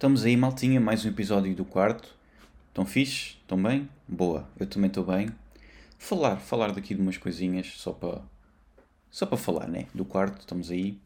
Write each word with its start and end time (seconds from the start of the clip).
Estamos 0.00 0.24
aí, 0.24 0.34
maltinha, 0.34 0.80
mais 0.80 1.04
um 1.04 1.10
episódio 1.10 1.54
do 1.54 1.62
quarto. 1.62 2.16
Estão 2.68 2.86
fixe? 2.86 3.36
Estão 3.42 3.62
bem? 3.62 3.86
Boa, 4.08 4.48
eu 4.58 4.66
também 4.66 4.88
estou 4.88 5.04
bem. 5.04 5.28
Falar, 5.98 6.38
falar 6.38 6.72
daqui 6.72 6.94
de 6.94 7.02
umas 7.02 7.18
coisinhas, 7.18 7.66
só 7.76 7.92
para 7.92 8.22
só 9.10 9.26
para 9.26 9.36
falar, 9.36 9.68
né? 9.68 9.88
Do 9.94 10.06
quarto, 10.06 10.40
estamos 10.40 10.70
aí. 10.70 10.98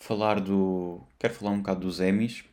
Falar 0.00 0.40
do. 0.40 1.00
Quero 1.16 1.32
falar 1.32 1.52
um 1.52 1.58
bocado 1.58 1.82
dos 1.82 2.00
Emmys 2.00 2.44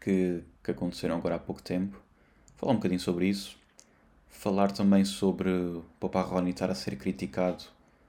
que, 0.00 0.42
que 0.64 0.72
aconteceram 0.72 1.14
agora 1.14 1.36
há 1.36 1.38
pouco 1.38 1.62
tempo. 1.62 1.96
Falar 2.56 2.72
um 2.72 2.76
bocadinho 2.76 2.98
sobre 3.00 3.28
isso. 3.28 3.56
Falar 4.28 4.72
também 4.72 5.04
sobre 5.04 5.50
o 5.50 5.84
Papa 6.00 6.20
Ronnie 6.20 6.50
estar 6.50 6.68
a 6.68 6.74
ser 6.74 6.96
criticado 6.96 7.62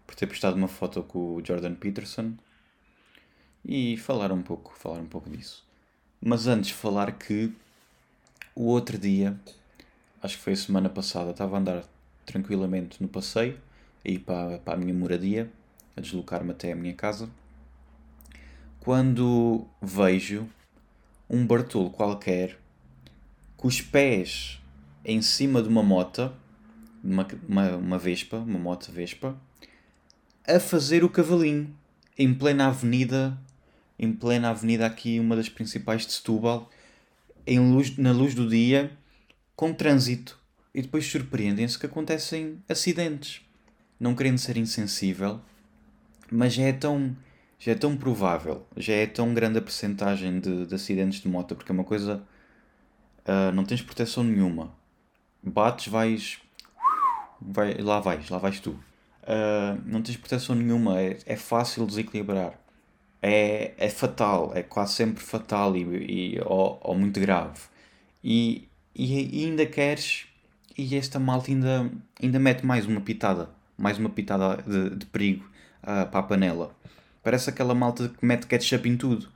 por 0.07 0.15
ter 0.15 0.25
postado 0.25 0.57
uma 0.57 0.67
foto 0.67 1.03
com 1.03 1.35
o 1.35 1.45
Jordan 1.45 1.75
Peterson. 1.75 2.33
E 3.63 3.97
falar 3.97 4.31
um 4.31 4.41
pouco, 4.41 4.73
falar 4.75 4.97
um 4.97 5.05
pouco 5.05 5.29
disso. 5.29 5.64
Mas 6.27 6.47
antes 6.47 6.71
falar 6.71 7.11
que 7.11 7.53
o 8.55 8.63
outro 8.63 8.97
dia, 8.97 9.39
acho 10.23 10.37
que 10.37 10.43
foi 10.43 10.53
a 10.53 10.55
semana 10.55 10.89
passada, 10.89 11.29
estava 11.29 11.55
a 11.55 11.59
andar 11.59 11.83
tranquilamente 12.25 12.99
no 12.99 13.07
passeio, 13.07 13.59
a 14.03 14.09
ir 14.09 14.17
para, 14.17 14.57
para 14.57 14.73
a 14.73 14.77
minha 14.77 14.91
moradia, 14.91 15.51
a 15.95 16.01
deslocar-me 16.01 16.49
até 16.49 16.71
a 16.71 16.75
minha 16.75 16.95
casa, 16.95 17.29
quando 18.79 19.67
vejo 19.79 20.49
um 21.29 21.45
Bartolo 21.45 21.91
qualquer 21.91 22.57
com 23.55 23.67
os 23.67 23.79
pés 23.79 24.59
em 25.05 25.21
cima 25.21 25.61
de 25.61 25.69
uma 25.69 25.83
mota, 25.83 26.33
uma, 27.03 27.27
uma, 27.47 27.75
uma 27.75 27.97
Vespa, 27.99 28.37
uma 28.37 28.57
moto 28.57 28.91
Vespa, 28.91 29.39
a 30.47 30.59
fazer 30.59 31.03
o 31.03 31.09
cavalinho 31.09 31.71
em 32.17 32.33
plena 32.33 32.65
avenida 32.65 33.37
em 33.97 34.11
plena 34.11 34.49
avenida 34.49 34.85
aqui, 34.85 35.19
uma 35.19 35.35
das 35.35 35.49
principais 35.49 36.05
de 36.05 36.13
Setúbal, 36.13 36.69
em 37.47 37.59
luz, 37.59 37.97
na 37.97 38.11
luz 38.11 38.35
do 38.35 38.47
dia, 38.47 38.91
com 39.55 39.73
trânsito. 39.73 40.39
E 40.73 40.81
depois 40.81 41.05
surpreendem-se 41.05 41.79
que 41.79 41.85
acontecem 41.85 42.61
acidentes. 42.67 43.41
Não 43.97 44.13
querendo 44.13 44.37
ser 44.37 44.57
insensível, 44.57 45.39
mas 46.29 46.53
já 46.53 46.63
é 46.63 46.73
tão, 46.73 47.15
já 47.57 47.71
é 47.71 47.75
tão 47.75 47.95
provável, 47.95 48.67
já 48.75 48.93
é 48.93 49.07
tão 49.07 49.33
grande 49.33 49.57
a 49.57 49.61
percentagem 49.61 50.39
de, 50.39 50.65
de 50.65 50.75
acidentes 50.75 51.21
de 51.21 51.29
moto, 51.29 51.55
porque 51.55 51.71
é 51.71 51.73
uma 51.73 51.85
coisa. 51.85 52.21
Uh, 53.21 53.51
não 53.53 53.63
tens 53.63 53.81
proteção 53.81 54.23
nenhuma. 54.23 54.73
Bates, 55.41 55.87
vais. 55.87 56.39
Vai, 57.39 57.75
lá 57.75 58.01
vais, 58.01 58.29
lá 58.29 58.37
vais 58.37 58.59
tu. 58.59 58.71
Uh, 58.71 59.81
não 59.85 60.01
tens 60.01 60.17
proteção 60.17 60.55
nenhuma, 60.55 60.99
é, 60.99 61.17
é 61.25 61.35
fácil 61.35 61.85
desequilibrar 61.87 62.59
é, 63.21 63.73
é 63.77 63.89
fatal, 63.89 64.51
é 64.55 64.63
quase 64.63 64.93
sempre 64.93 65.23
fatal 65.23 65.75
e, 65.75 66.35
e 66.35 66.41
ou, 66.45 66.79
ou, 66.81 66.95
muito 66.95 67.19
grave. 67.19 67.59
E, 68.23 68.67
e, 68.95 69.41
e, 69.41 69.45
ainda 69.45 69.65
queres, 69.65 70.27
e 70.77 70.95
esta 70.95 71.19
malta 71.19 71.51
ainda, 71.51 71.91
ainda 72.21 72.39
mete 72.39 72.65
mais 72.65 72.85
uma 72.85 73.01
pitada, 73.01 73.49
mais 73.77 73.97
uma 73.97 74.09
pitada 74.09 74.61
de, 74.63 74.95
de 74.95 75.05
perigo 75.07 75.45
uh, 75.83 76.09
para 76.09 76.19
a 76.19 76.23
panela. 76.23 76.75
Parece 77.23 77.49
aquela 77.49 77.73
malta 77.73 78.09
que 78.09 78.25
mete 78.25 78.47
ketchup 78.47 78.87
em 78.87 78.97
tudo. 78.97 79.27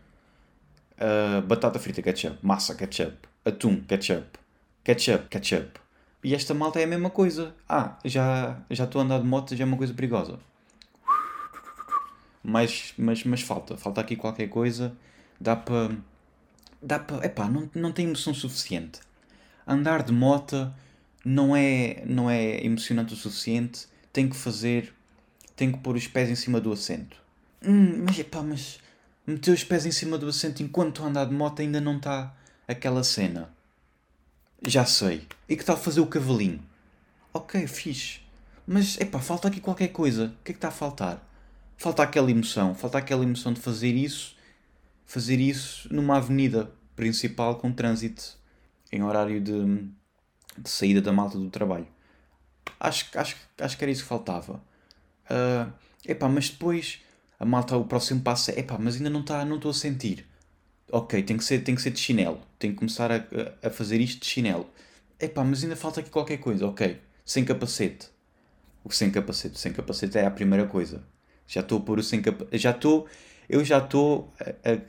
Uh, 0.97 1.41
batata 1.41 1.79
frita, 1.79 2.01
ketchup. 2.01 2.37
Massa, 2.41 2.75
ketchup. 2.75 3.17
Atum, 3.45 3.81
ketchup. 3.81 4.37
Ketchup, 4.83 5.27
ketchup. 5.29 5.79
E 6.23 6.35
esta 6.35 6.53
malta 6.53 6.79
é 6.79 6.83
a 6.83 6.87
mesma 6.87 7.09
coisa. 7.09 7.55
Ah, 7.67 7.97
já 8.05 8.59
já 8.69 8.83
estou 8.83 9.01
a 9.01 9.05
andar 9.05 9.19
de 9.19 9.25
moto, 9.25 9.55
já 9.55 9.63
é 9.63 9.67
uma 9.67 9.77
coisa 9.77 9.93
perigosa 9.93 10.39
mas, 12.49 12.93
mas, 12.97 13.23
mas 13.23 13.41
falta, 13.41 13.77
falta 13.77 14.01
aqui 14.01 14.15
qualquer 14.15 14.47
coisa, 14.47 14.95
dá 15.39 15.55
para. 15.55 15.95
Dá 16.81 16.97
para. 16.97 17.25
Epá, 17.25 17.47
não, 17.47 17.69
não 17.75 17.91
tem 17.91 18.05
emoção 18.05 18.33
suficiente. 18.33 18.99
Andar 19.67 20.01
de 20.01 20.11
moto 20.11 20.73
não 21.23 21.55
é, 21.55 22.03
não 22.05 22.29
é 22.29 22.65
emocionante 22.65 23.13
o 23.13 23.17
suficiente, 23.17 23.87
tem 24.11 24.27
que 24.27 24.35
fazer. 24.35 24.93
tem 25.55 25.71
que 25.71 25.77
pôr 25.77 25.95
os 25.95 26.07
pés 26.07 26.29
em 26.29 26.35
cima 26.35 26.59
do 26.59 26.71
assento. 26.71 27.17
Hum, 27.63 28.05
mas 28.05 28.17
epá, 28.17 28.41
mas. 28.41 28.79
meter 29.27 29.51
os 29.51 29.63
pés 29.63 29.85
em 29.85 29.91
cima 29.91 30.17
do 30.17 30.27
assento 30.27 30.63
enquanto 30.63 31.03
andar 31.03 31.25
de 31.25 31.33
moto 31.33 31.61
ainda 31.61 31.79
não 31.79 31.97
está 31.97 32.35
aquela 32.67 33.03
cena. 33.03 33.49
Já 34.65 34.85
sei. 34.85 35.27
E 35.47 35.55
que 35.55 35.63
tal 35.63 35.77
fazer 35.77 36.01
o 36.01 36.07
cavalinho? 36.07 36.61
Ok, 37.31 37.65
fixe. 37.67 38.21
Mas, 38.65 38.99
epá, 38.99 39.19
falta 39.19 39.47
aqui 39.47 39.59
qualquer 39.59 39.89
coisa. 39.89 40.25
O 40.25 40.43
que 40.43 40.51
é 40.51 40.53
que 40.53 40.57
está 40.57 40.67
a 40.69 40.71
faltar? 40.71 41.28
Falta 41.79 42.03
aquela 42.03 42.29
emoção, 42.29 42.75
falta 42.75 42.97
aquela 42.97 43.23
emoção 43.23 43.53
de 43.53 43.61
fazer 43.61 43.95
isso, 43.95 44.35
fazer 45.05 45.39
isso 45.39 45.91
numa 45.91 46.17
avenida 46.17 46.69
principal 46.95 47.55
com 47.55 47.71
trânsito 47.71 48.37
em 48.91 49.01
horário 49.01 49.39
de, 49.39 49.87
de 50.57 50.69
saída 50.69 51.01
da 51.01 51.13
malta 51.13 51.37
do 51.37 51.49
trabalho. 51.49 51.87
Acho, 52.79 53.05
acho, 53.17 53.37
acho 53.59 53.77
que 53.77 53.83
era 53.83 53.91
isso 53.91 54.03
que 54.03 54.09
faltava. 54.09 54.61
Uh, 55.25 55.71
epá, 56.05 56.27
mas 56.27 56.49
depois 56.49 56.99
a 57.39 57.45
malta, 57.45 57.77
o 57.77 57.85
próximo 57.85 58.21
passo 58.21 58.51
é 58.51 58.59
epá, 58.59 58.77
mas 58.77 58.97
ainda 58.97 59.09
não 59.09 59.21
está, 59.21 59.45
não 59.45 59.55
estou 59.55 59.71
a 59.71 59.73
sentir. 59.73 60.27
Ok, 60.91 61.23
tem 61.23 61.37
que 61.37 61.43
ser, 61.43 61.59
tem 61.63 61.75
que 61.75 61.81
ser 61.81 61.91
de 61.91 61.99
chinelo. 61.99 62.41
Tenho 62.57 62.73
que 62.73 62.79
começar 62.79 63.09
a, 63.11 63.23
a 63.63 63.69
fazer 63.69 64.01
isto 64.01 64.19
de 64.21 64.25
chinelo. 64.25 64.69
Epá, 65.19 65.43
mas 65.45 65.63
ainda 65.63 65.77
falta 65.77 66.01
aqui 66.01 66.09
qualquer 66.09 66.37
coisa. 66.37 66.67
Ok, 66.67 66.99
sem 67.25 67.45
capacete. 67.45 68.09
O 68.83 68.91
sem 68.91 69.11
capacete, 69.11 69.57
sem 69.57 69.71
capacete 69.71 70.17
é 70.17 70.25
a 70.25 70.31
primeira 70.31 70.67
coisa. 70.67 71.03
Já 71.49 71.61
estou 71.61 71.79
a 71.79 71.81
pôr 71.81 71.99
o 71.99 72.03
sem 72.03 72.21
capacete. 72.21 72.57
Já 72.57 72.71
estou. 72.71 73.07
Eu 73.49 73.65
já 73.65 73.79
estou 73.79 74.31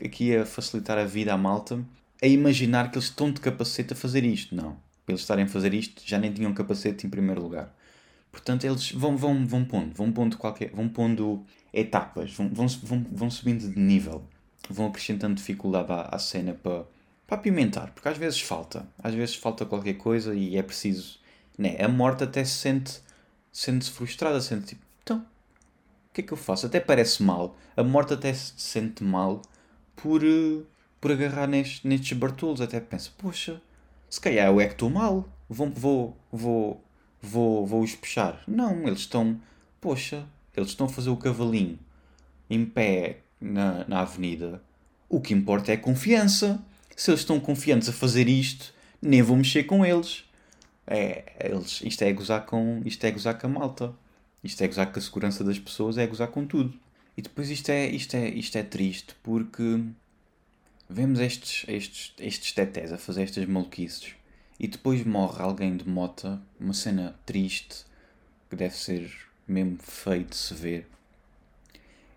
aqui 0.04 0.36
a 0.36 0.44
facilitar 0.44 0.98
a 0.98 1.04
vida 1.04 1.32
à 1.32 1.36
malta 1.36 1.82
a 2.22 2.26
imaginar 2.26 2.90
que 2.90 2.98
eles 2.98 3.08
estão 3.08 3.32
de 3.32 3.40
capacete 3.40 3.94
a 3.94 3.96
fazer 3.96 4.22
isto. 4.22 4.54
Não. 4.54 4.76
Para 5.06 5.14
eles 5.14 5.22
estarem 5.22 5.46
a 5.46 5.48
fazer 5.48 5.72
isto, 5.72 6.02
já 6.04 6.18
nem 6.18 6.30
tinham 6.30 6.52
capacete 6.52 7.06
em 7.06 7.10
primeiro 7.10 7.40
lugar. 7.40 7.74
Portanto, 8.30 8.64
eles 8.64 8.92
vão, 8.92 9.16
vão, 9.16 9.46
vão 9.46 9.64
pondo, 9.64 9.94
vão 9.94 10.12
pondo 10.12 10.36
qualquer. 10.36 10.70
vão 10.70 10.88
pondo 10.88 11.44
etapas, 11.72 12.32
vão, 12.32 12.48
vão, 12.50 12.66
vão, 12.68 13.06
vão 13.10 13.30
subindo 13.30 13.68
de 13.68 13.78
nível, 13.78 14.24
vão 14.68 14.86
acrescentando 14.86 15.34
dificuldade 15.34 15.90
à, 15.90 16.02
à 16.12 16.18
cena 16.18 16.52
para, 16.52 16.84
para 17.26 17.36
apimentar, 17.36 17.90
porque 17.92 18.08
às 18.08 18.18
vezes 18.18 18.40
falta, 18.40 18.86
às 18.98 19.14
vezes 19.14 19.34
falta 19.34 19.64
qualquer 19.64 19.94
coisa 19.94 20.34
e 20.34 20.56
é 20.56 20.62
preciso. 20.62 21.18
Né? 21.58 21.76
A 21.80 21.88
morte 21.88 22.24
até 22.24 22.44
se 22.44 22.54
sente, 22.54 23.00
sente-se 23.52 23.90
frustrada, 23.90 24.40
sente 24.40 24.66
tipo, 24.66 24.82
então, 25.02 25.24
o 26.10 26.14
que 26.14 26.22
é 26.22 26.24
que 26.24 26.32
eu 26.32 26.36
faço? 26.36 26.66
Até 26.66 26.80
parece 26.80 27.22
mal. 27.22 27.56
A 27.76 27.84
morte 27.84 28.14
até 28.14 28.32
se 28.32 28.52
sente 28.56 29.04
mal 29.04 29.42
por, 29.94 30.24
uh, 30.24 30.66
por 31.00 31.12
agarrar 31.12 31.46
nestes, 31.46 31.84
nestes 31.84 32.18
bartulos. 32.18 32.60
Até 32.60 32.80
pensa, 32.80 33.10
poxa, 33.16 33.62
se 34.08 34.20
calhar 34.20 34.48
eu 34.48 34.60
é 34.60 34.66
que 34.66 34.72
estou 34.72 34.90
mal. 34.90 35.28
Vou, 35.48 35.70
vou, 35.70 36.16
vou, 36.32 36.84
vou, 37.22 37.66
vou 37.66 37.82
os 37.82 37.94
puxar. 37.94 38.42
Não, 38.46 38.86
eles 38.88 39.00
estão, 39.00 39.40
poxa, 39.80 40.26
eles 40.56 40.70
estão 40.70 40.86
a 40.86 40.90
fazer 40.90 41.10
o 41.10 41.16
cavalinho 41.16 41.78
em 42.48 42.64
pé 42.64 43.20
na, 43.40 43.86
na 43.86 44.00
avenida. 44.00 44.60
O 45.08 45.20
que 45.20 45.32
importa 45.32 45.72
é 45.72 45.76
confiança. 45.76 46.60
Se 46.96 47.10
eles 47.10 47.20
estão 47.20 47.38
confiantes 47.38 47.88
a 47.88 47.92
fazer 47.92 48.28
isto, 48.28 48.74
nem 49.00 49.22
vou 49.22 49.36
mexer 49.36 49.62
com 49.62 49.86
eles. 49.86 50.24
É, 50.86 51.24
eles, 51.38 51.80
isto 51.84 52.02
é 52.02 52.12
gozar 52.12 52.44
com, 52.46 52.82
isto 52.84 53.04
é 53.04 53.12
gozar 53.12 53.38
com 53.38 53.46
a 53.46 53.50
malta. 53.50 53.94
Isto 54.42 54.62
é 54.62 54.66
gozar 54.66 54.92
com 54.92 54.98
a 54.98 55.02
segurança 55.02 55.44
das 55.44 55.58
pessoas, 55.58 55.98
é 55.98 56.06
gozar 56.06 56.28
com 56.28 56.46
tudo. 56.46 56.72
E 57.16 57.22
depois 57.22 57.50
isto 57.50 57.68
é, 57.70 57.86
isto 57.88 58.14
é, 58.14 58.28
isto 58.28 58.56
é 58.56 58.62
triste 58.62 59.14
porque 59.22 59.84
vemos 60.88 61.20
estes, 61.20 61.64
estes, 61.68 62.14
estes 62.18 62.52
tetés 62.52 62.92
a 62.92 62.98
fazer 62.98 63.22
estas 63.22 63.44
maluquices 63.46 64.14
e 64.58 64.66
depois 64.66 65.04
morre 65.04 65.42
alguém 65.42 65.76
de 65.76 65.88
mota, 65.88 66.40
uma 66.58 66.74
cena 66.74 67.18
triste 67.24 67.84
que 68.48 68.56
deve 68.56 68.74
ser 68.74 69.10
mesmo 69.46 69.78
feio 69.80 70.24
de 70.24 70.36
se 70.36 70.52
ver. 70.54 70.86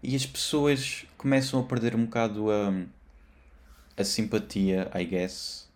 E 0.01 0.15
as 0.15 0.25
pessoas 0.25 1.05
começam 1.17 1.59
a 1.59 1.63
perder 1.63 1.95
um 1.95 2.05
bocado 2.05 2.51
a, 2.51 2.73
a 3.95 4.03
simpatia, 4.03 4.91
I 4.93 5.05
guess, 5.05 5.69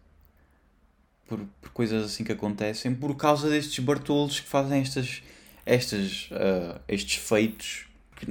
por, 1.25 1.39
por 1.61 1.69
coisas 1.71 2.05
assim 2.05 2.23
que 2.23 2.33
acontecem, 2.33 2.93
por 2.93 3.15
causa 3.15 3.49
destes 3.49 3.79
bartolos 3.79 4.39
que 4.39 4.47
fazem 4.47 4.81
estas 4.81 5.23
estas, 5.67 6.29
uh, 6.31 6.79
estes 6.87 7.15
feitos. 7.15 7.85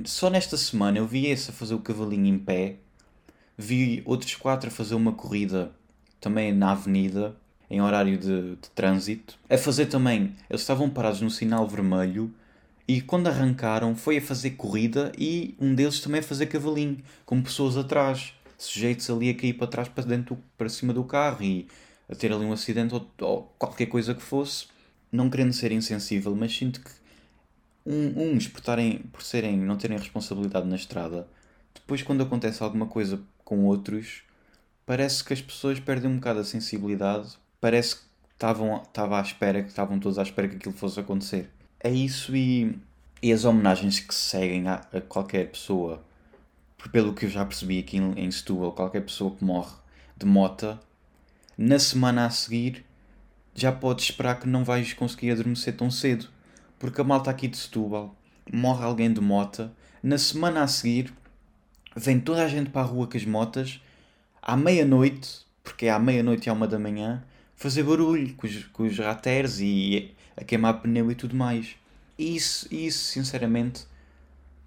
Só 0.04 0.30
nesta 0.30 0.56
semana 0.56 0.98
eu 0.98 1.06
vi 1.06 1.26
esse 1.26 1.50
a 1.50 1.52
fazer 1.52 1.74
o 1.74 1.78
cavalinho 1.78 2.26
em 2.26 2.38
pé, 2.38 2.76
vi 3.56 4.02
outros 4.04 4.34
quatro 4.34 4.68
a 4.68 4.72
fazer 4.72 4.94
uma 4.94 5.12
corrida 5.12 5.70
também 6.20 6.52
na 6.52 6.72
avenida, 6.72 7.36
em 7.70 7.80
horário 7.80 8.16
de, 8.16 8.56
de 8.56 8.70
trânsito, 8.74 9.38
a 9.48 9.58
fazer 9.58 9.86
também. 9.86 10.34
Eles 10.48 10.62
estavam 10.62 10.88
parados 10.88 11.20
no 11.20 11.30
sinal 11.30 11.68
vermelho 11.68 12.32
e 12.88 13.00
quando 13.00 13.28
arrancaram 13.28 13.94
foi 13.94 14.16
a 14.16 14.22
fazer 14.22 14.52
corrida 14.52 15.12
e 15.16 15.54
um 15.60 15.74
deles 15.74 16.00
também 16.00 16.20
a 16.20 16.24
fazer 16.24 16.46
cavalinho, 16.46 16.98
com 17.24 17.42
pessoas 17.42 17.76
atrás, 17.76 18.32
sujeitos 18.56 19.08
ali 19.10 19.28
a 19.30 19.34
cair 19.34 19.52
para 19.52 19.66
trás, 19.66 19.88
para, 19.88 20.04
dentro, 20.04 20.38
para 20.56 20.68
cima 20.68 20.92
do 20.92 21.04
carro 21.04 21.42
e 21.42 21.68
a 22.08 22.14
ter 22.14 22.32
ali 22.32 22.44
um 22.44 22.52
acidente 22.52 22.94
ou, 22.94 23.08
ou 23.20 23.54
qualquer 23.58 23.86
coisa 23.86 24.14
que 24.14 24.22
fosse. 24.22 24.66
Não 25.12 25.30
querendo 25.30 25.52
ser 25.52 25.70
insensível, 25.70 26.34
mas 26.34 26.56
sinto 26.56 26.80
que 26.80 26.90
um, 27.86 28.32
uns 28.32 28.48
por, 28.48 28.60
tarem, 28.60 28.98
por 29.12 29.22
serem, 29.22 29.56
não 29.56 29.76
terem 29.76 29.96
responsabilidade 29.96 30.66
na 30.66 30.76
estrada, 30.76 31.28
depois 31.72 32.02
quando 32.02 32.22
acontece 32.22 32.62
alguma 32.62 32.86
coisa 32.86 33.20
com 33.44 33.64
outros, 33.64 34.24
parece 34.84 35.22
que 35.22 35.32
as 35.32 35.40
pessoas 35.40 35.78
perdem 35.78 36.10
um 36.10 36.16
bocado 36.16 36.40
a 36.40 36.44
sensibilidade. 36.44 37.38
Parece 37.60 37.96
que 37.96 38.02
estavam 38.32 38.82
estava 38.82 39.18
à 39.18 39.22
espera, 39.22 39.62
que 39.62 39.68
estavam 39.68 40.00
todos 40.00 40.18
à 40.18 40.22
espera 40.22 40.48
que 40.48 40.56
aquilo 40.56 40.74
fosse 40.74 40.98
acontecer. 40.98 41.48
É 41.78 41.90
isso 41.90 42.34
e, 42.34 42.76
e 43.22 43.32
as 43.32 43.44
homenagens 43.44 44.00
que 44.00 44.14
se 44.14 44.30
seguem 44.30 44.66
a, 44.66 44.84
a 44.92 45.00
qualquer 45.00 45.50
pessoa, 45.50 46.02
pelo 46.90 47.14
que 47.14 47.26
eu 47.26 47.30
já 47.30 47.44
percebi 47.44 47.78
aqui 47.78 47.98
em, 47.98 48.12
em 48.18 48.30
Setúbal, 48.30 48.72
qualquer 48.72 49.02
pessoa 49.02 49.34
que 49.34 49.44
morre 49.44 49.74
de 50.16 50.26
mota, 50.26 50.80
na 51.56 51.78
semana 51.78 52.26
a 52.26 52.30
seguir 52.30 52.84
já 53.54 53.72
podes 53.72 54.06
esperar 54.06 54.38
que 54.38 54.46
não 54.46 54.64
vais 54.64 54.92
conseguir 54.92 55.30
adormecer 55.30 55.76
tão 55.76 55.90
cedo. 55.90 56.28
Porque 56.78 57.00
a 57.00 57.04
malta 57.04 57.30
aqui 57.30 57.48
de 57.48 57.56
Setúbal 57.56 58.14
morre 58.52 58.84
alguém 58.84 59.12
de 59.12 59.20
mota, 59.20 59.72
na 60.02 60.18
semana 60.18 60.62
a 60.62 60.68
seguir 60.68 61.12
vem 61.96 62.20
toda 62.20 62.44
a 62.44 62.48
gente 62.48 62.70
para 62.70 62.82
a 62.82 62.84
rua 62.84 63.06
com 63.06 63.16
as 63.16 63.24
motas, 63.24 63.80
à 64.42 64.56
meia-noite, 64.56 65.46
porque 65.64 65.86
é 65.86 65.90
à 65.90 65.98
meia-noite 65.98 66.46
e 66.46 66.50
à 66.50 66.52
uma 66.52 66.68
da 66.68 66.78
manhã, 66.78 67.24
fazer 67.56 67.82
barulho 67.82 68.34
com 68.34 68.46
os, 68.46 68.64
com 68.66 68.82
os 68.82 68.98
rateres 68.98 69.58
e 69.60 70.14
a 70.36 70.44
queimar 70.44 70.80
pneu 70.82 71.10
e 71.10 71.14
tudo 71.14 71.34
mais. 71.34 71.74
E 72.18 72.36
isso, 72.36 72.72
isso, 72.72 73.04
sinceramente, 73.04 73.86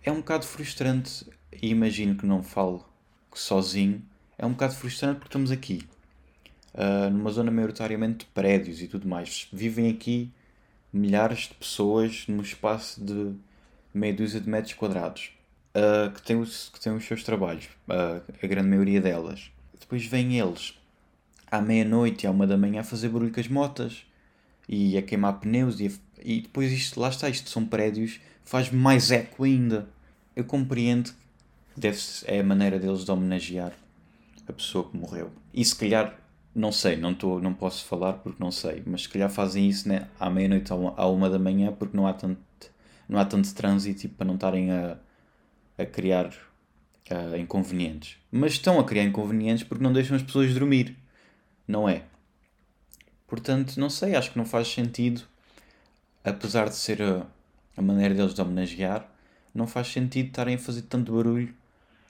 é 0.03 0.11
um 0.11 0.17
bocado 0.17 0.45
frustrante. 0.45 1.25
E 1.61 1.69
imagino 1.69 2.15
que 2.15 2.25
não 2.25 2.41
falo 2.41 2.85
sozinho. 3.33 4.03
É 4.37 4.45
um 4.45 4.51
bocado 4.51 4.73
frustrante 4.73 5.15
porque 5.15 5.29
estamos 5.29 5.51
aqui, 5.51 5.87
uh, 6.73 7.09
numa 7.11 7.29
zona 7.31 7.51
maioritariamente 7.51 8.19
de 8.19 8.25
prédios 8.25 8.81
e 8.81 8.87
tudo 8.87 9.07
mais. 9.07 9.47
Vivem 9.53 9.89
aqui 9.89 10.31
milhares 10.91 11.47
de 11.47 11.53
pessoas 11.53 12.25
num 12.27 12.41
espaço 12.41 13.03
de 13.03 13.33
meia 13.93 14.13
dúzia 14.13 14.39
de 14.39 14.49
metros 14.49 14.73
quadrados 14.73 15.31
uh, 15.75 16.11
que, 16.11 16.21
têm 16.21 16.39
os, 16.39 16.69
que 16.69 16.79
têm 16.79 16.93
os 16.93 17.05
seus 17.05 17.23
trabalhos, 17.23 17.65
uh, 17.87 18.21
a 18.41 18.47
grande 18.47 18.69
maioria 18.69 19.01
delas. 19.01 19.51
Depois 19.79 20.05
vêm 20.05 20.39
eles 20.39 20.77
à 21.49 21.61
meia-noite 21.61 22.25
e 22.25 22.27
à 22.27 22.31
uma 22.31 22.45
da 22.45 22.57
manhã 22.57 22.81
a 22.81 22.83
fazer 22.83 23.09
barulho 23.09 23.31
com 23.31 23.39
as 23.39 23.47
motas 23.47 24.05
e 24.67 24.97
a 24.97 25.01
queimar 25.01 25.39
pneus 25.39 25.79
e, 25.79 25.87
a, 25.87 25.91
e 26.23 26.41
depois 26.41 26.71
isto, 26.71 26.99
lá 26.99 27.09
está, 27.09 27.29
isto 27.29 27.49
são 27.49 27.65
prédios, 27.65 28.19
faz 28.43 28.71
mais 28.71 29.11
eco 29.11 29.43
ainda. 29.43 29.87
Eu 30.35 30.43
compreendo 30.43 31.11
que 31.73 31.79
deve 31.79 31.99
é 32.25 32.39
a 32.39 32.43
maneira 32.43 32.79
deles 32.79 33.03
de 33.03 33.11
homenagear 33.11 33.73
a 34.47 34.53
pessoa 34.53 34.89
que 34.89 34.97
morreu. 34.97 35.31
E 35.53 35.63
se 35.63 35.75
calhar, 35.75 36.19
não 36.53 36.71
sei, 36.71 36.95
não, 36.95 37.13
tô, 37.13 37.39
não 37.39 37.53
posso 37.53 37.85
falar 37.85 38.13
porque 38.13 38.41
não 38.41 38.51
sei, 38.51 38.83
mas 38.85 39.03
se 39.03 39.09
calhar 39.09 39.29
fazem 39.29 39.69
isso 39.69 39.87
né, 39.87 40.07
à 40.19 40.29
meia-noite 40.29 40.71
à 40.71 41.07
uma 41.07 41.29
da 41.29 41.39
manhã 41.39 41.71
porque 41.71 41.95
não 41.95 42.07
há 42.07 42.13
tanto, 42.13 42.41
não 43.07 43.19
há 43.19 43.25
tanto 43.25 43.53
trânsito 43.53 44.09
para 44.09 44.25
não 44.25 44.35
estarem 44.35 44.71
a, 44.71 44.97
a 45.77 45.85
criar 45.85 46.31
inconvenientes. 47.39 48.17
Mas 48.31 48.53
estão 48.53 48.79
a 48.79 48.83
criar 48.83 49.03
inconvenientes 49.03 49.63
porque 49.63 49.83
não 49.83 49.93
deixam 49.93 50.15
as 50.15 50.23
pessoas 50.23 50.53
dormir, 50.53 50.95
não 51.67 51.87
é? 51.87 52.03
Portanto, 53.27 53.79
não 53.79 53.89
sei, 53.89 54.15
acho 54.15 54.31
que 54.31 54.37
não 54.37 54.45
faz 54.45 54.67
sentido, 54.67 55.21
apesar 56.23 56.69
de 56.69 56.75
ser 56.75 57.01
a, 57.01 57.25
a 57.77 57.81
maneira 57.81 58.13
deles 58.13 58.33
de 58.33 58.41
homenagear, 58.41 59.09
não 59.53 59.67
faz 59.67 59.87
sentido 59.87 60.27
estarem 60.27 60.55
a 60.55 60.59
fazer 60.59 60.83
tanto 60.83 61.13
barulho 61.13 61.53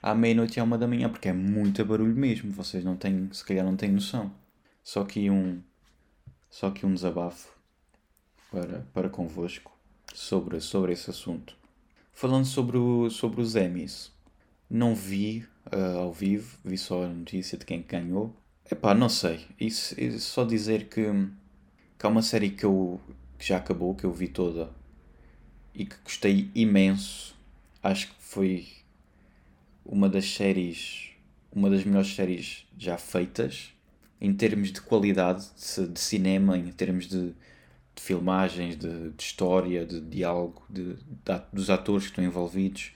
à 0.02 0.14
meia-noite 0.14 0.56
e 0.56 0.60
à 0.60 0.64
uma 0.64 0.78
da 0.78 0.86
manhã, 0.86 1.08
porque 1.08 1.28
é 1.28 1.32
muito 1.32 1.84
barulho 1.84 2.14
mesmo, 2.14 2.50
vocês 2.52 2.84
não 2.84 2.96
têm, 2.96 3.28
se 3.32 3.44
calhar 3.44 3.64
não 3.64 3.76
têm 3.76 3.90
noção. 3.90 4.32
Só 4.82 5.04
que 5.04 5.30
um, 5.30 5.60
só 6.48 6.70
que 6.70 6.86
um 6.86 6.94
desabafo 6.94 7.48
para, 8.50 8.86
para 8.92 9.08
convosco 9.08 9.76
sobre, 10.14 10.60
sobre 10.60 10.92
esse 10.92 11.10
assunto. 11.10 11.56
Falando 12.12 12.44
sobre, 12.44 12.76
o, 12.76 13.08
sobre 13.10 13.40
os 13.40 13.54
Emmys, 13.54 14.12
não 14.68 14.94
vi 14.94 15.46
uh, 15.72 15.98
ao 15.98 16.12
vivo, 16.12 16.58
vi 16.64 16.76
só 16.76 17.04
a 17.04 17.08
notícia 17.08 17.56
de 17.56 17.64
quem 17.64 17.82
ganhou. 17.82 18.34
Epá, 18.70 18.94
não 18.94 19.08
sei. 19.08 19.46
Isso, 19.58 19.98
isso, 20.00 20.20
só 20.20 20.44
dizer 20.44 20.88
que, 20.88 21.04
que 21.98 22.06
há 22.06 22.08
uma 22.08 22.22
série 22.22 22.50
que, 22.50 22.64
eu, 22.64 23.00
que 23.38 23.46
já 23.46 23.58
acabou, 23.58 23.94
que 23.94 24.04
eu 24.04 24.12
vi 24.12 24.28
toda 24.28 24.70
e 25.74 25.84
que 25.84 25.96
gostei 26.04 26.50
imenso. 26.54 27.34
Acho 27.82 28.08
que 28.08 28.14
foi 28.18 28.68
uma 29.90 30.08
das 30.08 30.24
séries, 30.32 31.10
uma 31.50 31.68
das 31.68 31.84
melhores 31.84 32.14
séries 32.14 32.64
já 32.78 32.96
feitas 32.96 33.72
em 34.20 34.32
termos 34.32 34.70
de 34.70 34.80
qualidade 34.80 35.44
de, 35.56 35.88
de 35.88 35.98
cinema, 35.98 36.56
em 36.56 36.70
termos 36.70 37.08
de, 37.08 37.30
de 37.30 38.02
filmagens, 38.02 38.76
de, 38.76 39.10
de, 39.10 39.22
história, 39.22 39.84
de 39.84 40.00
diálogo, 40.00 40.62
dos 41.52 41.68
atores 41.70 42.04
que 42.04 42.10
estão 42.10 42.24
envolvidos, 42.24 42.92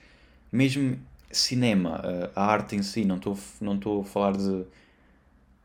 mesmo 0.53 0.97
cinema, 1.33 2.01
a 2.33 2.45
arte 2.45 2.77
em 2.77 2.83
si, 2.83 3.05
não 3.05 3.17
estou 3.17 3.37
não 3.61 3.75
estou 3.75 4.03
a 4.03 4.05
falar 4.05 4.37
de, 4.37 4.65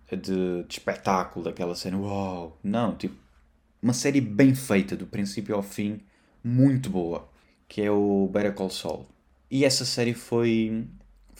de, 0.09 0.63
de 0.63 0.73
espetáculo, 0.73 1.45
daquela 1.45 1.75
cena, 1.75 1.99
uau, 1.99 2.57
não, 2.63 2.95
tipo, 2.95 3.15
uma 3.83 3.93
série 3.93 4.19
bem 4.19 4.55
feita, 4.55 4.95
do 4.95 5.05
princípio 5.05 5.55
ao 5.55 5.61
fim, 5.61 6.01
muito 6.43 6.89
boa, 6.89 7.29
que 7.67 7.83
é 7.83 7.91
o 7.91 8.27
Better 8.33 8.53
Call 8.53 8.71
Saul. 8.71 9.05
E 9.51 9.63
essa 9.63 9.85
série 9.85 10.13
foi, 10.13 10.87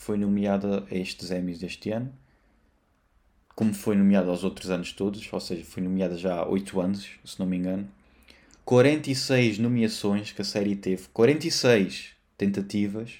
foi 0.00 0.16
nomeada 0.16 0.86
a 0.90 0.94
estes 0.94 1.30
Emmys 1.30 1.58
deste 1.58 1.90
ano, 1.90 2.10
como 3.54 3.74
foi 3.74 3.94
nomeada 3.94 4.30
aos 4.30 4.42
outros 4.42 4.70
anos 4.70 4.92
todos, 4.94 5.30
ou 5.30 5.40
seja, 5.40 5.62
foi 5.62 5.82
nomeada 5.82 6.16
já 6.16 6.36
há 6.36 6.48
8 6.48 6.80
anos, 6.80 7.10
se 7.22 7.38
não 7.38 7.46
me 7.46 7.58
engano. 7.58 7.86
46 8.64 9.58
nomeações 9.58 10.32
que 10.32 10.40
a 10.40 10.44
série 10.44 10.74
teve, 10.74 11.06
46 11.12 12.12
tentativas 12.38 13.18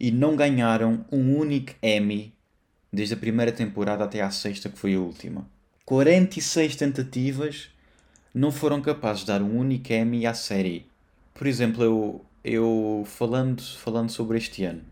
e 0.00 0.10
não 0.10 0.34
ganharam 0.34 1.04
um 1.10 1.38
único 1.38 1.74
Emmy 1.80 2.34
desde 2.92 3.14
a 3.14 3.18
primeira 3.18 3.52
temporada 3.52 4.02
até 4.02 4.20
à 4.20 4.30
sexta, 4.30 4.68
que 4.68 4.78
foi 4.78 4.96
a 4.96 5.00
última. 5.00 5.48
46 5.84 6.74
tentativas 6.74 7.70
não 8.34 8.50
foram 8.50 8.82
capazes 8.82 9.20
de 9.20 9.28
dar 9.28 9.40
um 9.40 9.56
único 9.56 9.92
Emmy 9.92 10.26
à 10.26 10.34
série. 10.34 10.84
Por 11.32 11.46
exemplo, 11.46 11.84
eu, 11.84 12.24
eu 12.42 13.04
falando, 13.06 13.62
falando 13.62 14.10
sobre 14.10 14.36
este 14.36 14.64
ano, 14.64 14.82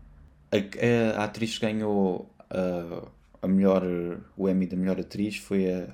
a, 0.55 1.17
a, 1.17 1.21
a 1.21 1.23
atriz 1.25 1.57
que 1.57 1.65
ganhou 1.65 2.29
uh, 2.51 3.11
a 3.41 3.47
melhor, 3.47 3.83
o 4.35 4.49
Emmy 4.49 4.65
da 4.65 4.75
melhor 4.75 4.99
atriz 4.99 5.37
foi 5.37 5.71
a, 5.71 5.87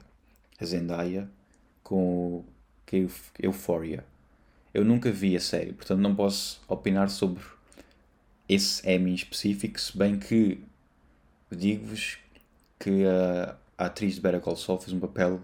a 0.60 0.66
Zendaya 0.66 1.30
com 1.84 2.46
a 2.92 2.96
Euphoria. 3.46 4.06
Eu 4.74 4.86
nunca 4.86 5.12
vi 5.12 5.36
a 5.36 5.40
série, 5.40 5.74
portanto 5.74 6.00
não 6.00 6.16
posso 6.16 6.62
opinar 6.68 7.10
sobre 7.10 7.44
esse 8.48 8.90
Emmy 8.90 9.12
em 9.12 9.16
específico, 9.16 9.80
se 9.80 9.98
bem 9.98 10.18
que 10.18 10.63
digo-vos 11.52 12.18
que 12.80 13.06
a, 13.06 13.58
a, 13.78 13.86
atriz 13.86 14.16
de 14.16 14.22
Better 14.22 14.42
Call 14.42 14.56
Saul 14.56 14.80
fez 14.80 14.94
um 14.94 15.00
papel 15.00 15.42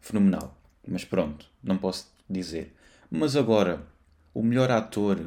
fenomenal. 0.00 0.56
Mas 0.86 1.04
pronto, 1.04 1.46
não 1.62 1.78
posso 1.78 2.12
dizer. 2.28 2.74
Mas 3.10 3.36
agora, 3.36 3.86
o 4.32 4.42
melhor 4.42 4.70
ator, 4.70 5.18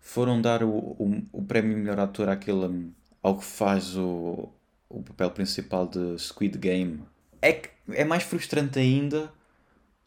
foram 0.00 0.40
dar 0.40 0.62
o, 0.62 0.70
o, 0.70 1.22
o 1.32 1.42
prémio 1.42 1.76
melhor 1.76 2.00
ator 2.00 2.28
àquele, 2.28 2.90
ao 3.22 3.38
que 3.38 3.44
faz 3.44 3.96
o, 3.96 4.48
o 4.88 5.02
papel 5.02 5.30
principal 5.30 5.86
de 5.86 6.18
Squid 6.18 6.58
Game. 6.58 7.02
É, 7.42 7.52
que 7.52 7.68
é 7.92 8.04
mais 8.04 8.22
frustrante 8.22 8.78
ainda 8.78 9.30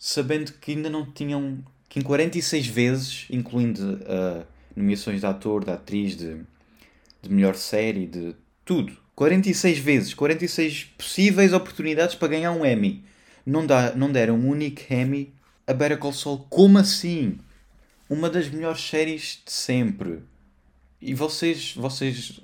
sabendo 0.03 0.51
que 0.59 0.73
ainda 0.73 0.89
não 0.89 1.05
tinham. 1.05 1.59
que 1.87 1.97
em 1.97 2.01
46 2.01 2.67
vezes, 2.67 3.25
incluindo 3.29 3.93
uh, 3.93 4.45
nomeações 4.75 5.21
de 5.21 5.25
ator, 5.25 5.63
de 5.63 5.71
atriz, 5.71 6.17
de, 6.17 6.41
de 7.21 7.31
melhor 7.31 7.55
série, 7.55 8.05
de 8.05 8.35
tudo. 8.65 8.97
46 9.15 9.77
vezes, 9.77 10.13
46 10.13 10.85
possíveis 10.97 11.53
oportunidades 11.53 12.15
para 12.15 12.27
ganhar 12.27 12.51
um 12.51 12.65
Emmy. 12.65 13.05
Não, 13.45 13.65
dá, 13.65 13.95
não 13.95 14.11
deram 14.11 14.35
um 14.35 14.49
único 14.49 14.81
Emmy 14.93 15.33
a 15.65 15.73
Better 15.73 15.97
Call 15.97 16.11
Saul. 16.11 16.45
Como 16.49 16.77
assim? 16.77 17.39
Uma 18.13 18.29
das 18.29 18.47
melhores 18.47 18.79
séries 18.79 19.41
de 19.43 19.51
sempre. 19.51 20.21
E 21.01 21.15
vocês, 21.15 21.73
vocês 21.73 22.39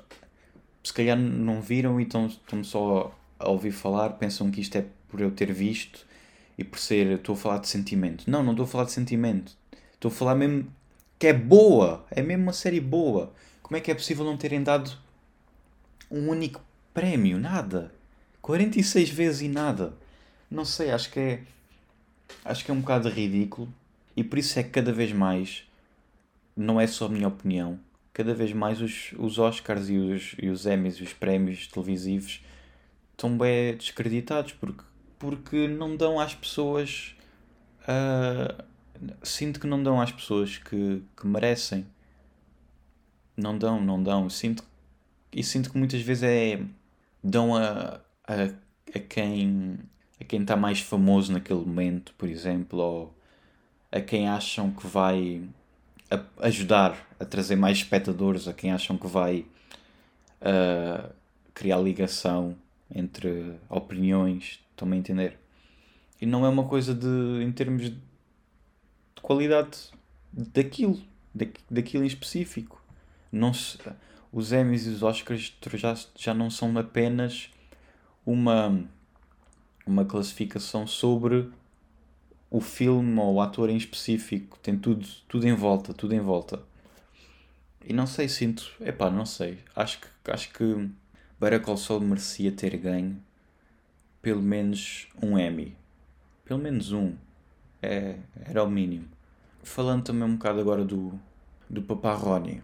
se 0.83 0.91
calhar 0.91 1.15
não 1.15 1.61
viram 1.61 1.99
e 1.99 2.03
estão, 2.05 2.25
estão 2.25 2.63
só 2.63 3.15
a 3.37 3.49
ouvir 3.49 3.71
falar, 3.71 4.13
pensam 4.13 4.49
que 4.49 4.61
isto 4.61 4.75
é 4.79 4.85
por 5.07 5.21
eu 5.21 5.29
ter 5.29 5.53
visto 5.53 6.07
e 6.57 6.63
por 6.63 6.79
ser. 6.79 7.05
Estou 7.11 7.33
a 7.33 7.37
falar 7.37 7.59
de 7.59 7.67
sentimento. 7.67 8.23
Não, 8.27 8.41
não 8.41 8.53
estou 8.53 8.63
a 8.63 8.67
falar 8.67 8.85
de 8.85 8.93
sentimento. 8.93 9.55
Estou 9.93 10.09
a 10.09 10.11
falar 10.11 10.33
mesmo 10.33 10.73
que 11.19 11.27
é 11.27 11.33
boa. 11.33 12.03
É 12.09 12.23
mesmo 12.23 12.41
uma 12.41 12.53
série 12.53 12.79
boa. 12.79 13.31
Como 13.61 13.77
é 13.77 13.79
que 13.79 13.91
é 13.91 13.93
possível 13.93 14.25
não 14.25 14.37
terem 14.37 14.63
dado 14.63 14.91
um 16.09 16.29
único 16.29 16.63
prémio? 16.95 17.37
Nada. 17.37 17.93
46 18.41 19.07
vezes 19.11 19.41
e 19.41 19.47
nada. 19.47 19.93
Não 20.49 20.65
sei, 20.65 20.89
acho 20.89 21.11
que 21.11 21.19
é. 21.19 21.43
Acho 22.43 22.65
que 22.65 22.71
é 22.71 22.73
um 22.73 22.81
bocado 22.81 23.07
ridículo. 23.07 23.71
E 24.19 24.23
por 24.23 24.37
isso 24.37 24.59
é 24.59 24.63
que 24.63 24.69
cada 24.71 24.91
vez 24.91 25.13
mais. 25.13 25.63
Não 26.53 26.81
é 26.81 26.85
só 26.85 27.05
a 27.05 27.09
minha 27.09 27.29
opinião 27.29 27.79
cada 28.11 28.33
vez 28.33 28.51
mais 28.51 28.81
os, 28.81 29.13
os 29.17 29.39
Oscars 29.39 29.87
e 29.87 29.97
os, 29.97 30.35
e 30.41 30.49
os 30.49 30.65
Emmys 30.65 30.99
os 30.99 31.13
prémios 31.13 31.67
televisivos 31.67 32.43
estão 33.11 33.37
bem 33.37 33.77
descreditados 33.77 34.51
porque, 34.51 34.83
porque 35.17 35.69
não 35.69 35.95
dão 35.95 36.19
às 36.19 36.35
pessoas. 36.35 37.15
Uh, 37.83 38.61
sinto 39.23 39.57
que 39.57 39.67
não 39.67 39.81
dão 39.81 40.01
às 40.01 40.11
pessoas 40.11 40.57
que, 40.57 41.01
que 41.15 41.25
merecem. 41.25 41.85
Não 43.37 43.57
dão, 43.57 43.79
não 43.79 44.03
dão. 44.03 44.29
Sinto, 44.29 44.65
e 45.31 45.41
sinto 45.41 45.71
que 45.71 45.77
muitas 45.77 46.01
vezes 46.01 46.23
é. 46.23 46.61
dão 47.23 47.55
a, 47.55 48.01
a 48.27 48.33
a 48.93 48.99
quem 48.99 49.79
a 50.19 50.25
quem 50.25 50.41
está 50.41 50.57
mais 50.57 50.81
famoso 50.81 51.31
naquele 51.31 51.61
momento, 51.61 52.13
por 52.17 52.27
exemplo, 52.27 52.79
ou 52.79 53.18
a 53.91 53.99
quem 53.99 54.27
acham 54.27 54.71
que 54.71 54.85
vai 54.87 55.43
ajudar 56.39 57.07
a 57.19 57.25
trazer 57.25 57.55
mais 57.55 57.77
espectadores, 57.77 58.47
a 58.47 58.53
quem 58.53 58.71
acham 58.71 58.97
que 58.97 59.07
vai 59.07 59.45
uh, 60.41 61.09
criar 61.53 61.77
ligação 61.77 62.55
entre 62.93 63.55
opiniões, 63.69 64.59
estão-me 64.71 64.95
a 64.95 64.99
entender? 64.99 65.39
E 66.21 66.25
não 66.25 66.45
é 66.45 66.49
uma 66.49 66.65
coisa 66.65 66.93
de, 66.93 67.43
em 67.43 67.51
termos 67.51 67.89
de 67.89 67.97
qualidade 69.21 69.91
daquilo, 70.31 70.99
daquilo 71.69 72.03
em 72.03 72.07
específico. 72.07 72.81
Não 73.31 73.53
se, 73.53 73.77
os 74.31 74.51
Emmys 74.51 74.85
e 74.85 74.89
os 74.89 75.03
Oscars 75.03 75.53
já, 75.75 75.95
já 76.15 76.33
não 76.33 76.49
são 76.49 76.75
apenas 76.77 77.49
uma, 78.25 78.83
uma 79.85 80.05
classificação 80.05 80.85
sobre 80.87 81.49
o 82.49 82.59
filme 82.61 83.19
ou 83.19 83.35
o 83.35 83.41
ator 83.41 83.69
em 83.69 83.77
específico. 83.77 84.57
Tem 84.61 84.77
tudo, 84.77 85.05
tudo 85.27 85.47
em 85.47 85.53
volta, 85.53 85.93
tudo 85.93 86.13
em 86.13 86.19
volta. 86.19 86.61
E 87.85 87.93
não 87.93 88.07
sei, 88.07 88.27
sinto. 88.27 88.71
Epá, 88.81 89.09
não 89.09 89.25
sei. 89.25 89.59
Acho 89.75 89.99
que, 90.01 90.31
acho 90.31 90.53
que 90.53 90.89
Better 91.39 91.77
Saul 91.77 92.01
merecia 92.01 92.51
ter 92.51 92.75
ganho 92.77 93.21
pelo 94.21 94.41
menos 94.41 95.07
um 95.21 95.37
Emmy. 95.37 95.75
Pelo 96.43 96.59
menos 96.59 96.91
um. 96.91 97.15
É, 97.81 98.17
era 98.45 98.63
o 98.63 98.69
mínimo. 98.69 99.07
Falando 99.63 100.03
também 100.03 100.23
um 100.23 100.35
bocado 100.35 100.59
agora 100.59 100.83
do, 100.83 101.17
do 101.69 101.81
Papá 101.81 102.13
Ronnie. 102.13 102.61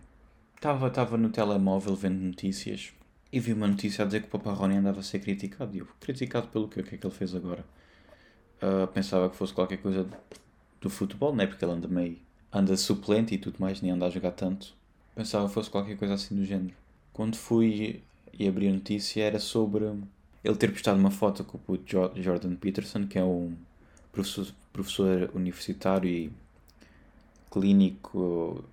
Estava 0.55 0.89
tava 0.89 1.17
no 1.17 1.29
telemóvel 1.29 1.95
vendo 1.95 2.19
notícias 2.19 2.93
e 3.31 3.39
vi 3.39 3.53
uma 3.53 3.67
notícia 3.67 4.03
a 4.03 4.05
dizer 4.05 4.21
que 4.21 4.27
o 4.27 4.31
Papá 4.31 4.51
Ronnie 4.51 4.77
andava 4.77 4.99
a 4.99 5.03
ser 5.03 5.19
criticado. 5.19 5.75
E 5.75 5.79
eu, 5.79 5.87
criticado 5.99 6.47
pelo 6.47 6.67
quê? 6.67 6.81
O 6.81 6.83
que 6.83 6.95
é 6.95 6.97
que 6.97 7.05
ele 7.05 7.13
fez 7.13 7.33
agora? 7.35 7.63
Uh, 8.61 8.87
pensava 8.87 9.29
que 9.29 9.35
fosse 9.35 9.53
qualquer 9.53 9.77
coisa 9.77 10.07
do 10.81 10.89
futebol, 10.89 11.35
não 11.35 11.43
é? 11.43 11.47
Porque 11.47 11.63
ele 11.63 11.71
anda 11.71 11.87
meio. 11.87 12.17
anda 12.51 12.75
suplente 12.77 13.35
e 13.35 13.37
tudo 13.37 13.57
mais, 13.59 13.81
nem 13.81 13.91
anda 13.91 14.05
a 14.05 14.09
jogar 14.09 14.31
tanto. 14.31 14.73
Pensava 15.13 15.47
que 15.47 15.53
fosse 15.53 15.69
qualquer 15.69 15.97
coisa 15.97 16.13
assim 16.13 16.35
do 16.35 16.45
género. 16.45 16.75
Quando 17.13 17.35
fui 17.35 18.01
e 18.37 18.47
abri 18.47 18.67
a 18.67 18.73
notícia 18.73 19.23
era 19.23 19.39
sobre 19.39 19.85
ele 20.43 20.55
ter 20.55 20.71
postado 20.71 20.99
uma 20.99 21.11
foto 21.11 21.43
com 21.43 21.57
o 21.73 21.79
Jordan 22.15 22.55
Peterson, 22.55 23.07
que 23.07 23.17
é 23.17 23.23
um 23.23 23.55
professor, 24.11 24.47
professor 24.71 25.31
universitário 25.33 26.09
e 26.09 26.31
clínico 27.51 28.63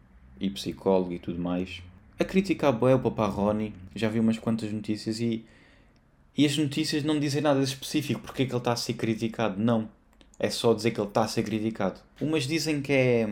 e 0.40 0.50
psicólogo 0.50 1.12
e 1.12 1.18
tudo 1.18 1.40
mais, 1.40 1.82
a 2.18 2.24
criticar 2.24 2.72
bem 2.72 2.94
o 2.94 2.98
Papá 2.98 3.26
Ronnie. 3.26 3.72
Já 3.94 4.08
vi 4.08 4.20
umas 4.20 4.38
quantas 4.38 4.72
notícias 4.72 5.20
e, 5.20 5.44
e 6.36 6.46
as 6.46 6.56
notícias 6.56 7.04
não 7.04 7.20
dizem 7.20 7.42
nada 7.42 7.62
específico 7.62 8.20
porque 8.20 8.42
é 8.42 8.46
que 8.46 8.52
ele 8.52 8.58
está 8.58 8.72
a 8.72 8.76
ser 8.76 8.94
criticado. 8.94 9.60
Não. 9.60 9.88
É 10.38 10.48
só 10.50 10.72
dizer 10.72 10.90
que 10.90 11.00
ele 11.00 11.08
está 11.08 11.24
a 11.24 11.28
ser 11.28 11.42
criticado. 11.42 12.00
Umas 12.20 12.46
dizem 12.46 12.80
que 12.80 12.92
é, 12.92 13.28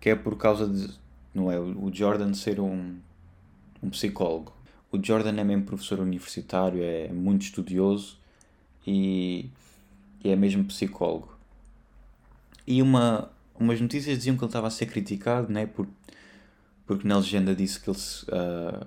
que 0.00 0.10
é 0.10 0.14
por 0.14 0.36
causa 0.36 0.68
de. 0.68 0.88
Não 1.34 1.50
é? 1.50 1.58
O 1.58 1.90
Jordan 1.92 2.32
ser 2.34 2.60
um, 2.60 2.96
um 3.82 3.90
psicólogo. 3.90 4.52
O 4.92 5.04
Jordan 5.04 5.40
é 5.40 5.42
mesmo 5.42 5.64
professor 5.64 5.98
universitário, 5.98 6.80
é 6.80 7.08
muito 7.08 7.42
estudioso 7.42 8.16
e, 8.86 9.50
e 10.22 10.30
é 10.30 10.36
mesmo 10.36 10.64
psicólogo. 10.64 11.36
E 12.64 12.80
uma, 12.80 13.28
umas 13.58 13.80
notícias 13.80 14.18
diziam 14.18 14.36
que 14.36 14.44
ele 14.44 14.48
estava 14.48 14.68
a 14.68 14.70
ser 14.70 14.86
criticado, 14.86 15.52
né, 15.52 15.66
por, 15.66 15.88
porque 16.86 17.08
na 17.08 17.18
legenda 17.18 17.56
disse 17.56 17.80
que 17.80 17.90
ele, 17.90 17.98
uh, 17.98 18.86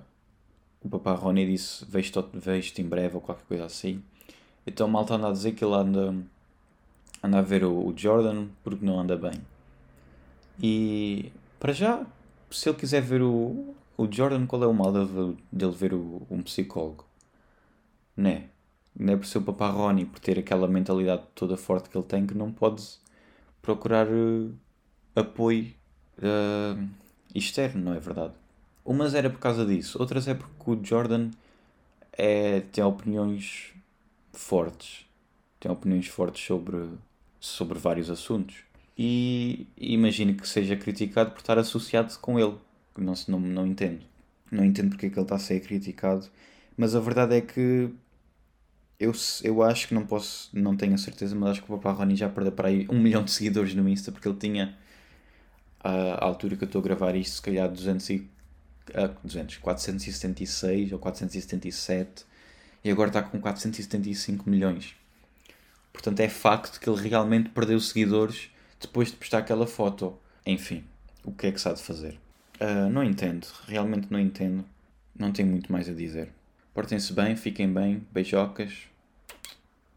o 0.82 0.88
papá 0.88 1.12
Rony 1.12 1.46
disse 1.46 1.84
vejo-te 1.84 2.82
em 2.82 2.86
breve 2.86 3.16
ou 3.16 3.20
qualquer 3.20 3.44
coisa 3.46 3.64
assim. 3.64 4.02
Então 4.66 4.88
malta 4.88 5.14
anda 5.14 5.28
a 5.28 5.32
dizer 5.32 5.52
que 5.52 5.64
ele 5.64 5.74
anda, 5.74 6.14
anda 7.22 7.38
a 7.38 7.42
ver 7.42 7.64
o, 7.64 7.86
o 7.86 7.94
Jordan 7.96 8.48
porque 8.62 8.84
não 8.84 9.00
anda 9.00 9.16
bem. 9.16 9.40
E 10.62 11.32
para 11.58 11.72
já, 11.72 12.04
se 12.50 12.68
ele 12.68 12.78
quiser 12.78 13.02
ver 13.02 13.22
o, 13.22 13.74
o 13.96 14.08
Jordan, 14.10 14.46
qual 14.46 14.62
é 14.62 14.66
o 14.66 14.74
mal 14.74 14.92
dele, 14.92 15.36
dele 15.50 15.72
ver 15.72 15.94
o, 15.94 16.26
um 16.30 16.42
psicólogo? 16.42 17.04
Né? 18.16 18.48
Não 18.98 19.14
é 19.14 19.16
por 19.16 19.26
ser 19.26 19.38
o 19.38 19.42
papá 19.42 19.70
Ronnie, 19.70 20.04
por 20.04 20.18
ter 20.18 20.38
aquela 20.38 20.66
mentalidade 20.66 21.22
toda 21.34 21.56
forte 21.56 21.88
que 21.88 21.96
ele 21.96 22.06
tem, 22.06 22.26
que 22.26 22.34
não 22.34 22.52
pode 22.52 22.84
procurar 23.62 24.08
uh, 24.08 24.52
apoio 25.14 25.72
uh, 26.18 26.88
externo, 27.34 27.84
não 27.84 27.94
é 27.94 28.00
verdade? 28.00 28.34
Umas 28.88 29.12
era 29.12 29.28
por 29.28 29.38
causa 29.38 29.66
disso, 29.66 29.98
outras 30.00 30.26
é 30.26 30.32
porque 30.32 30.70
o 30.70 30.82
Jordan 30.82 31.30
é, 32.10 32.60
tem 32.72 32.82
opiniões 32.82 33.74
fortes. 34.32 35.04
Tem 35.60 35.70
opiniões 35.70 36.06
fortes 36.06 36.46
sobre, 36.46 36.88
sobre 37.38 37.78
vários 37.78 38.08
assuntos. 38.08 38.56
E 38.96 39.66
imagino 39.76 40.32
que 40.34 40.48
seja 40.48 40.74
criticado 40.74 41.32
por 41.32 41.40
estar 41.40 41.58
associado 41.58 42.18
com 42.18 42.40
ele 42.40 42.56
não, 42.96 43.12
não, 43.28 43.38
não 43.38 43.66
entendo. 43.66 44.00
Não 44.50 44.64
entendo 44.64 44.88
porque 44.88 45.04
é 45.04 45.10
que 45.10 45.16
ele 45.16 45.22
está 45.22 45.34
a 45.34 45.38
ser 45.38 45.60
criticado. 45.60 46.26
Mas 46.74 46.94
a 46.94 47.00
verdade 47.00 47.36
é 47.36 47.42
que 47.42 47.90
eu, 48.98 49.12
eu 49.44 49.62
acho 49.62 49.88
que 49.88 49.94
não 49.94 50.06
posso, 50.06 50.48
não 50.50 50.74
tenho 50.74 50.94
a 50.94 50.98
certeza, 50.98 51.36
mas 51.36 51.50
acho 51.50 51.62
que 51.62 51.70
o 51.70 51.76
Papá 51.76 51.92
Rony 51.92 52.16
já 52.16 52.30
perdeu 52.30 52.52
para 52.52 52.68
aí 52.68 52.86
um 52.90 52.98
milhão 52.98 53.22
de 53.22 53.32
seguidores 53.32 53.74
no 53.74 53.86
Insta 53.86 54.10
porque 54.10 54.26
ele 54.26 54.38
tinha 54.38 54.74
à 55.78 56.24
altura 56.24 56.56
que 56.56 56.64
eu 56.64 56.66
estou 56.66 56.80
a 56.80 56.84
gravar 56.84 57.14
isto, 57.14 57.34
se 57.36 57.42
calhar 57.42 57.68
200 57.70 58.08
e, 58.10 58.28
uh, 58.90 59.14
200, 59.22 59.56
476 59.58 60.92
ou 60.92 60.98
477 60.98 62.24
e 62.84 62.90
agora 62.90 63.10
está 63.10 63.22
com 63.22 63.40
475 63.40 64.48
milhões. 64.48 64.94
Portanto, 65.92 66.20
é 66.20 66.28
facto 66.28 66.78
que 66.80 66.88
ele 66.88 67.08
realmente 67.08 67.50
perdeu 67.50 67.80
seguidores 67.80 68.50
depois 68.80 69.10
de 69.10 69.16
postar 69.16 69.38
aquela 69.38 69.66
foto. 69.66 70.18
Enfim, 70.46 70.84
o 71.24 71.32
que 71.32 71.48
é 71.48 71.52
que 71.52 71.60
se 71.60 71.68
há 71.68 71.72
de 71.72 71.82
fazer? 71.82 72.18
Uh, 72.60 72.88
não 72.90 73.02
entendo, 73.02 73.46
realmente 73.66 74.08
não 74.10 74.18
entendo. 74.18 74.64
Não 75.18 75.32
tenho 75.32 75.48
muito 75.48 75.70
mais 75.72 75.88
a 75.88 75.92
dizer. 75.92 76.30
Portem-se 76.72 77.12
bem, 77.12 77.34
fiquem 77.34 77.72
bem, 77.72 78.06
beijocas. 78.12 78.88